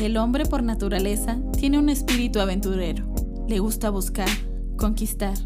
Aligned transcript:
El 0.00 0.18
hombre 0.18 0.44
por 0.44 0.62
naturaleza 0.62 1.38
tiene 1.58 1.78
un 1.78 1.88
espíritu 1.88 2.40
aventurero. 2.40 3.06
Le 3.48 3.60
gusta 3.60 3.88
buscar, 3.88 4.28
conquistar. 4.76 5.38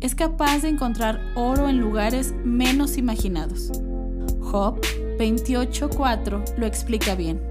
Es 0.00 0.14
capaz 0.14 0.60
de 0.60 0.68
encontrar 0.68 1.20
oro 1.34 1.68
en 1.68 1.80
lugares 1.80 2.32
menos 2.44 2.96
imaginados. 2.96 3.72
Job 4.40 4.80
28.4 5.18 6.56
lo 6.56 6.66
explica 6.66 7.16
bien. 7.16 7.42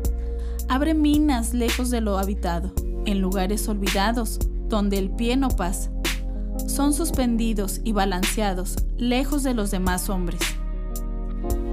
Abre 0.69 0.93
minas 0.93 1.53
lejos 1.53 1.89
de 1.89 1.99
lo 1.99 2.17
habitado, 2.17 2.71
en 3.05 3.19
lugares 3.19 3.67
olvidados, 3.67 4.39
donde 4.69 4.99
el 4.99 5.09
pie 5.09 5.35
no 5.35 5.49
pasa. 5.49 5.91
Son 6.65 6.93
suspendidos 6.93 7.81
y 7.83 7.91
balanceados, 7.91 8.77
lejos 8.97 9.43
de 9.43 9.53
los 9.53 9.69
demás 9.69 10.09
hombres. 10.09 10.39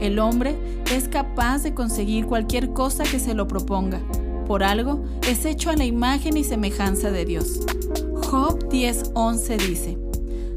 El 0.00 0.18
hombre 0.18 0.56
es 0.92 1.06
capaz 1.08 1.62
de 1.62 1.74
conseguir 1.74 2.26
cualquier 2.26 2.72
cosa 2.72 3.04
que 3.04 3.20
se 3.20 3.34
lo 3.34 3.46
proponga, 3.46 4.00
por 4.44 4.62
algo, 4.62 5.04
es 5.28 5.44
hecho 5.44 5.70
a 5.70 5.76
la 5.76 5.84
imagen 5.84 6.36
y 6.36 6.44
semejanza 6.44 7.10
de 7.10 7.24
Dios. 7.24 7.60
Job 8.14 8.68
10:11 8.68 9.56
dice, 9.68 9.98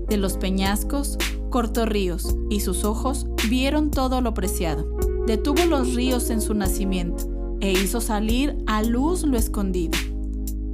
De 0.07 0.17
los 0.17 0.37
peñascos 0.37 1.17
cortó 1.49 1.85
ríos, 1.85 2.35
y 2.49 2.59
sus 2.59 2.83
ojos 2.83 3.27
vieron 3.49 3.91
todo 3.91 4.21
lo 4.21 4.33
preciado. 4.33 4.97
Detuvo 5.25 5.65
los 5.65 5.93
ríos 5.95 6.29
en 6.29 6.41
su 6.41 6.53
nacimiento, 6.53 7.57
e 7.59 7.71
hizo 7.71 8.01
salir 8.01 8.57
a 8.67 8.83
luz 8.83 9.23
lo 9.23 9.37
escondido. 9.37 9.97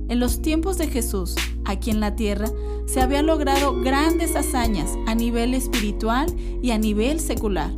En 0.10 0.20
los 0.20 0.42
tiempos 0.42 0.78
de 0.78 0.88
Jesús, 0.88 1.36
aquí 1.66 1.90
en 1.90 2.00
la 2.00 2.16
tierra, 2.16 2.50
se 2.86 3.02
había 3.02 3.22
logrado 3.22 3.82
grandes 3.82 4.36
hazañas 4.36 4.92
a 5.08 5.16
nivel 5.16 5.54
espiritual 5.54 6.28
y 6.62 6.72
a 6.72 6.78
nivel 6.78 7.20
secular 7.20 7.72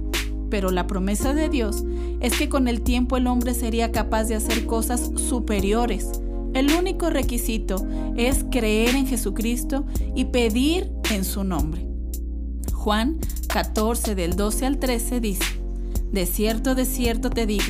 pero 0.50 0.72
la 0.72 0.88
promesa 0.88 1.34
de 1.34 1.50
Dios 1.50 1.84
es 2.20 2.38
que 2.38 2.50
con 2.50 2.68
el 2.68 2.82
tiempo 2.82 3.18
el 3.18 3.28
hombre 3.28 3.54
sería 3.54 3.92
capaz 3.92 4.26
de 4.26 4.36
hacer 4.36 4.66
cosas 4.66 5.12
superiores. 5.16 6.22
El 6.54 6.72
único 6.72 7.10
requisito 7.10 7.86
es 8.16 8.46
creer 8.50 8.96
en 8.96 9.08
Jesucristo 9.08 9.86
y 10.16 10.26
pedir 10.26 10.90
en 11.12 11.26
su 11.26 11.44
nombre. 11.44 11.86
Juan 12.74 13.20
14 13.50 14.16
del 14.16 14.36
12 14.36 14.66
al 14.66 14.80
13 14.80 15.20
dice, 15.20 15.46
De 16.12 16.26
cierto, 16.26 16.76
de 16.76 16.86
cierto 16.86 17.30
te 17.30 17.46
digo, 17.46 17.66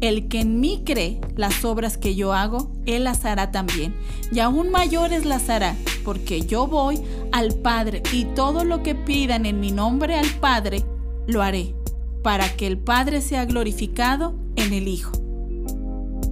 el 0.00 0.28
que 0.28 0.40
en 0.40 0.60
mí 0.60 0.82
cree 0.84 1.20
las 1.36 1.64
obras 1.64 1.96
que 1.96 2.14
yo 2.14 2.32
hago, 2.32 2.70
él 2.86 3.04
las 3.04 3.24
hará 3.24 3.50
también, 3.50 3.94
y 4.30 4.40
aún 4.40 4.70
mayores 4.70 5.24
las 5.24 5.48
hará, 5.48 5.74
porque 6.04 6.42
yo 6.42 6.66
voy 6.66 7.00
al 7.32 7.54
Padre, 7.54 8.02
y 8.12 8.26
todo 8.26 8.64
lo 8.64 8.82
que 8.82 8.94
pidan 8.94 9.46
en 9.46 9.58
mi 9.58 9.72
nombre 9.72 10.16
al 10.16 10.28
Padre, 10.40 10.84
lo 11.26 11.42
haré 11.42 11.74
para 12.28 12.54
que 12.54 12.66
el 12.66 12.76
Padre 12.76 13.22
sea 13.22 13.46
glorificado 13.46 14.34
en 14.56 14.74
el 14.74 14.86
Hijo. 14.86 15.12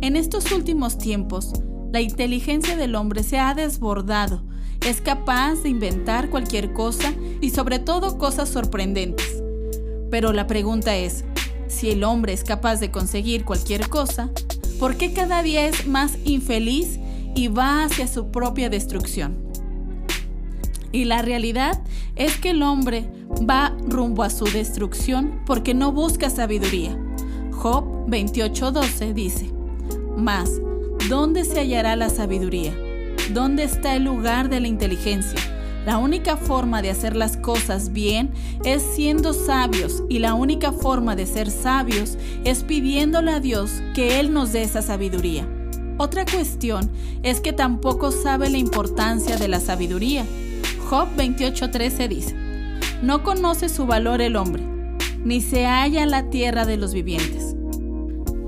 En 0.02 0.14
estos 0.14 0.52
últimos 0.52 0.98
tiempos, 0.98 1.54
la 1.90 2.02
inteligencia 2.02 2.76
del 2.76 2.94
hombre 2.96 3.22
se 3.22 3.38
ha 3.38 3.54
desbordado, 3.54 4.42
es 4.86 5.00
capaz 5.00 5.62
de 5.62 5.70
inventar 5.70 6.28
cualquier 6.28 6.74
cosa 6.74 7.14
y 7.40 7.48
sobre 7.48 7.78
todo 7.78 8.18
cosas 8.18 8.50
sorprendentes. 8.50 9.42
Pero 10.10 10.34
la 10.34 10.46
pregunta 10.46 10.94
es, 10.94 11.24
si 11.66 11.88
el 11.88 12.04
hombre 12.04 12.34
es 12.34 12.44
capaz 12.44 12.76
de 12.76 12.90
conseguir 12.90 13.46
cualquier 13.46 13.88
cosa, 13.88 14.28
¿por 14.78 14.98
qué 14.98 15.14
cada 15.14 15.42
día 15.42 15.66
es 15.66 15.86
más 15.86 16.18
infeliz 16.26 16.98
y 17.34 17.48
va 17.48 17.84
hacia 17.84 18.06
su 18.06 18.30
propia 18.30 18.68
destrucción? 18.68 19.45
Y 20.92 21.04
la 21.04 21.22
realidad 21.22 21.82
es 22.14 22.36
que 22.36 22.50
el 22.50 22.62
hombre 22.62 23.08
va 23.48 23.76
rumbo 23.86 24.22
a 24.22 24.30
su 24.30 24.44
destrucción 24.44 25.40
porque 25.46 25.74
no 25.74 25.92
busca 25.92 26.30
sabiduría. 26.30 26.96
Job 27.52 28.06
28:12 28.08 29.12
dice, 29.12 29.50
Mas, 30.16 30.50
¿dónde 31.08 31.44
se 31.44 31.60
hallará 31.60 31.96
la 31.96 32.10
sabiduría? 32.10 32.74
¿Dónde 33.32 33.64
está 33.64 33.96
el 33.96 34.04
lugar 34.04 34.48
de 34.48 34.60
la 34.60 34.68
inteligencia? 34.68 35.40
La 35.84 35.98
única 35.98 36.36
forma 36.36 36.82
de 36.82 36.90
hacer 36.90 37.14
las 37.14 37.36
cosas 37.36 37.92
bien 37.92 38.30
es 38.64 38.82
siendo 38.82 39.32
sabios 39.32 40.02
y 40.08 40.18
la 40.18 40.34
única 40.34 40.72
forma 40.72 41.14
de 41.14 41.26
ser 41.26 41.48
sabios 41.48 42.18
es 42.44 42.64
pidiéndole 42.64 43.30
a 43.30 43.38
Dios 43.38 43.70
que 43.94 44.18
Él 44.18 44.32
nos 44.32 44.52
dé 44.52 44.62
esa 44.62 44.82
sabiduría. 44.82 45.48
Otra 45.98 46.24
cuestión 46.24 46.90
es 47.22 47.40
que 47.40 47.52
tampoco 47.52 48.10
sabe 48.10 48.50
la 48.50 48.58
importancia 48.58 49.36
de 49.36 49.48
la 49.48 49.60
sabiduría. 49.60 50.26
Job 50.88 51.08
28:13 51.16 52.08
dice, 52.08 52.36
no 53.02 53.24
conoce 53.24 53.68
su 53.68 53.86
valor 53.86 54.20
el 54.20 54.36
hombre, 54.36 54.62
ni 55.24 55.40
se 55.40 55.66
halla 55.66 56.06
la 56.06 56.30
tierra 56.30 56.64
de 56.64 56.76
los 56.76 56.94
vivientes. 56.94 57.56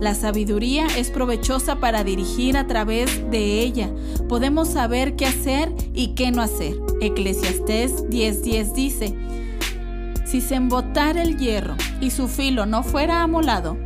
La 0.00 0.14
sabiduría 0.14 0.86
es 0.96 1.10
provechosa 1.10 1.80
para 1.80 2.04
dirigir 2.04 2.56
a 2.56 2.68
través 2.68 3.28
de 3.32 3.60
ella. 3.62 3.90
Podemos 4.28 4.68
saber 4.68 5.16
qué 5.16 5.26
hacer 5.26 5.72
y 5.92 6.14
qué 6.14 6.30
no 6.30 6.40
hacer. 6.40 6.76
Eclesiastés 7.00 8.04
10:10 8.04 8.72
dice, 8.72 9.14
si 10.24 10.40
se 10.40 10.54
embotara 10.54 11.22
el 11.22 11.38
hierro 11.38 11.74
y 12.00 12.10
su 12.10 12.28
filo 12.28 12.66
no 12.66 12.84
fuera 12.84 13.24
amolado, 13.24 13.76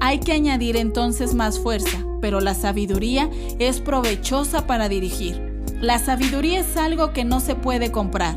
hay 0.00 0.20
que 0.20 0.32
añadir 0.32 0.78
entonces 0.78 1.34
más 1.34 1.58
fuerza, 1.58 2.02
pero 2.22 2.40
la 2.40 2.54
sabiduría 2.54 3.28
es 3.58 3.80
provechosa 3.80 4.66
para 4.66 4.88
dirigir. 4.88 5.47
La 5.80 6.00
sabiduría 6.00 6.58
es 6.58 6.76
algo 6.76 7.12
que 7.12 7.24
no 7.24 7.38
se 7.38 7.54
puede 7.54 7.92
comprar. 7.92 8.36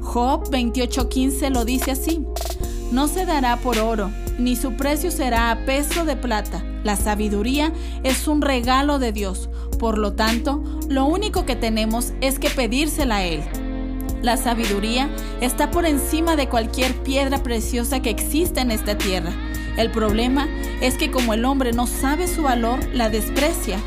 Job 0.00 0.50
28:15 0.50 1.50
lo 1.50 1.64
dice 1.64 1.92
así, 1.92 2.26
no 2.90 3.06
se 3.06 3.26
dará 3.26 3.58
por 3.58 3.78
oro, 3.78 4.10
ni 4.38 4.56
su 4.56 4.72
precio 4.74 5.12
será 5.12 5.52
a 5.52 5.64
peso 5.66 6.04
de 6.04 6.16
plata. 6.16 6.64
La 6.82 6.96
sabiduría 6.96 7.72
es 8.02 8.26
un 8.26 8.42
regalo 8.42 8.98
de 8.98 9.12
Dios, 9.12 9.48
por 9.78 9.98
lo 9.98 10.14
tanto, 10.14 10.64
lo 10.88 11.06
único 11.06 11.46
que 11.46 11.54
tenemos 11.54 12.12
es 12.20 12.40
que 12.40 12.50
pedírsela 12.50 13.16
a 13.16 13.24
Él. 13.24 13.42
La 14.22 14.36
sabiduría 14.36 15.08
está 15.40 15.70
por 15.70 15.86
encima 15.86 16.34
de 16.34 16.48
cualquier 16.48 16.92
piedra 17.04 17.42
preciosa 17.42 18.00
que 18.00 18.10
exista 18.10 18.62
en 18.62 18.72
esta 18.72 18.98
tierra. 18.98 19.30
El 19.76 19.92
problema 19.92 20.48
es 20.80 20.96
que 20.96 21.12
como 21.12 21.34
el 21.34 21.44
hombre 21.44 21.72
no 21.72 21.86
sabe 21.86 22.26
su 22.26 22.42
valor, 22.42 22.80
la 22.92 23.10
desprecia. 23.10 23.78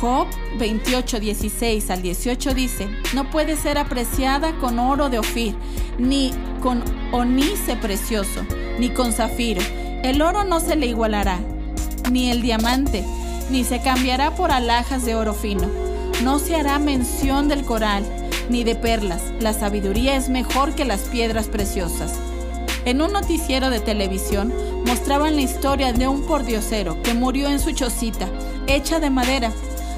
Job 0.00 0.26
28, 0.58 1.20
16 1.20 1.90
al 1.90 2.02
18 2.02 2.52
dice, 2.54 2.88
no 3.14 3.30
puede 3.30 3.56
ser 3.56 3.78
apreciada 3.78 4.58
con 4.58 4.78
oro 4.78 5.08
de 5.08 5.18
Ofir, 5.18 5.56
ni 5.98 6.32
con 6.62 6.84
onice 7.12 7.76
precioso, 7.76 8.44
ni 8.78 8.90
con 8.90 9.12
zafiro. 9.12 9.62
El 10.02 10.20
oro 10.20 10.44
no 10.44 10.60
se 10.60 10.76
le 10.76 10.86
igualará, 10.86 11.38
ni 12.10 12.30
el 12.30 12.42
diamante, 12.42 13.04
ni 13.50 13.64
se 13.64 13.80
cambiará 13.80 14.34
por 14.34 14.50
alhajas 14.50 15.06
de 15.06 15.14
oro 15.14 15.32
fino. 15.32 15.66
No 16.22 16.38
se 16.38 16.56
hará 16.56 16.78
mención 16.78 17.48
del 17.48 17.64
coral, 17.64 18.04
ni 18.50 18.64
de 18.64 18.74
perlas. 18.74 19.22
La 19.40 19.54
sabiduría 19.54 20.14
es 20.16 20.28
mejor 20.28 20.74
que 20.74 20.84
las 20.84 21.00
piedras 21.02 21.46
preciosas. 21.46 22.12
En 22.84 23.00
un 23.00 23.12
noticiero 23.12 23.70
de 23.70 23.80
televisión 23.80 24.52
mostraban 24.86 25.36
la 25.36 25.42
historia 25.42 25.92
de 25.92 26.06
un 26.06 26.26
pordiosero 26.26 27.02
que 27.02 27.14
murió 27.14 27.48
en 27.48 27.60
su 27.60 27.72
chocita, 27.72 28.28
hecha 28.68 29.00
de 29.00 29.10
madera, 29.10 29.52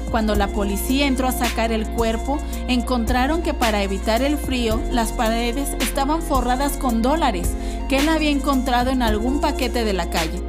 cuando 0.09 0.35
la 0.35 0.47
policía 0.47 1.07
entró 1.07 1.27
a 1.27 1.31
sacar 1.31 1.71
el 1.71 1.87
cuerpo, 1.87 2.39
encontraron 2.67 3.41
que 3.41 3.53
para 3.53 3.83
evitar 3.83 4.21
el 4.21 4.37
frío, 4.37 4.79
las 4.91 5.11
paredes 5.11 5.69
estaban 5.79 6.21
forradas 6.21 6.77
con 6.77 7.01
dólares 7.01 7.49
que 7.87 7.97
él 7.97 8.09
había 8.09 8.29
encontrado 8.29 8.89
en 8.89 9.01
algún 9.01 9.41
paquete 9.41 9.83
de 9.83 9.93
la 9.93 10.09
calle. 10.09 10.41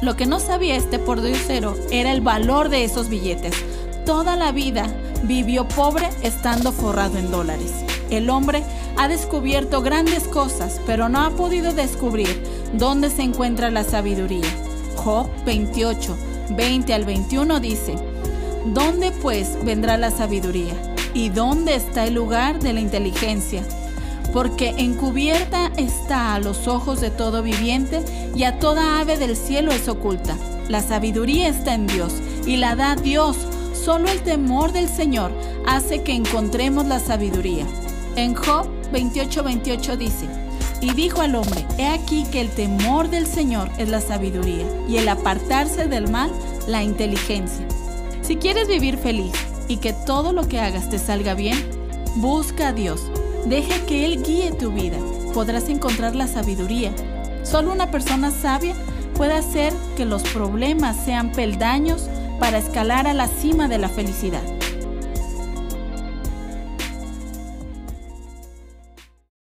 Lo 0.00 0.16
que 0.16 0.26
no 0.26 0.38
sabía 0.38 0.76
este 0.76 0.98
pordiosero 0.98 1.76
era 1.90 2.12
el 2.12 2.20
valor 2.20 2.68
de 2.68 2.84
esos 2.84 3.08
billetes. 3.08 3.54
Toda 4.06 4.36
la 4.36 4.52
vida 4.52 4.86
vivió 5.24 5.66
pobre 5.66 6.08
estando 6.22 6.72
forrado 6.72 7.18
en 7.18 7.30
dólares. 7.30 7.84
El 8.10 8.30
hombre 8.30 8.62
ha 8.96 9.08
descubierto 9.08 9.82
grandes 9.82 10.26
cosas, 10.28 10.80
pero 10.86 11.08
no 11.08 11.20
ha 11.20 11.30
podido 11.30 11.72
descubrir 11.72 12.42
dónde 12.74 13.10
se 13.10 13.22
encuentra 13.22 13.70
la 13.70 13.84
sabiduría. 13.84 14.46
Job 14.96 15.28
28, 15.44 16.16
20 16.50 16.94
al 16.94 17.04
21 17.04 17.60
dice, 17.60 17.94
¿Dónde 18.74 19.12
pues 19.12 19.64
vendrá 19.64 19.96
la 19.96 20.10
sabiduría? 20.10 20.74
¿Y 21.14 21.30
dónde 21.30 21.74
está 21.74 22.06
el 22.06 22.14
lugar 22.14 22.58
de 22.60 22.74
la 22.74 22.80
inteligencia? 22.80 23.62
Porque 24.34 24.74
encubierta 24.76 25.72
está 25.78 26.34
a 26.34 26.38
los 26.38 26.68
ojos 26.68 27.00
de 27.00 27.10
todo 27.10 27.42
viviente 27.42 28.04
y 28.34 28.44
a 28.44 28.58
toda 28.58 29.00
ave 29.00 29.16
del 29.16 29.36
cielo 29.36 29.72
es 29.72 29.88
oculta. 29.88 30.36
La 30.68 30.82
sabiduría 30.82 31.48
está 31.48 31.74
en 31.74 31.86
Dios 31.86 32.12
y 32.44 32.58
la 32.58 32.76
da 32.76 32.94
Dios. 32.94 33.38
Solo 33.72 34.10
el 34.10 34.20
temor 34.20 34.72
del 34.72 34.88
Señor 34.88 35.32
hace 35.66 36.02
que 36.02 36.12
encontremos 36.12 36.84
la 36.84 37.00
sabiduría. 37.00 37.64
En 38.16 38.34
Job 38.34 38.68
28:28 38.92 39.44
28 39.44 39.96
dice, 39.96 40.26
y 40.82 40.92
dijo 40.92 41.22
al 41.22 41.36
hombre, 41.36 41.64
he 41.78 41.86
aquí 41.86 42.26
que 42.30 42.42
el 42.42 42.50
temor 42.50 43.08
del 43.08 43.26
Señor 43.26 43.70
es 43.78 43.88
la 43.88 44.02
sabiduría 44.02 44.66
y 44.86 44.98
el 44.98 45.08
apartarse 45.08 45.88
del 45.88 46.10
mal 46.10 46.30
la 46.66 46.82
inteligencia. 46.82 47.66
Si 48.28 48.36
quieres 48.36 48.68
vivir 48.68 48.98
feliz 48.98 49.32
y 49.68 49.78
que 49.78 49.94
todo 49.94 50.34
lo 50.34 50.46
que 50.48 50.60
hagas 50.60 50.90
te 50.90 50.98
salga 50.98 51.32
bien, 51.32 51.56
busca 52.16 52.68
a 52.68 52.72
Dios. 52.74 53.10
Deje 53.46 53.86
que 53.86 54.04
Él 54.04 54.22
guíe 54.22 54.52
tu 54.52 54.70
vida. 54.70 54.98
Podrás 55.32 55.70
encontrar 55.70 56.14
la 56.14 56.26
sabiduría. 56.26 56.92
Solo 57.42 57.72
una 57.72 57.90
persona 57.90 58.30
sabia 58.30 58.74
puede 59.14 59.32
hacer 59.32 59.72
que 59.96 60.04
los 60.04 60.24
problemas 60.24 61.02
sean 61.06 61.32
peldaños 61.32 62.06
para 62.38 62.58
escalar 62.58 63.06
a 63.06 63.14
la 63.14 63.28
cima 63.28 63.66
de 63.66 63.78
la 63.78 63.88
felicidad. 63.88 64.42